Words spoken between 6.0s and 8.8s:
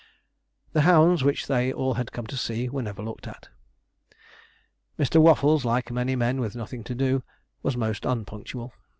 men with nothing to do, was most unpunctual.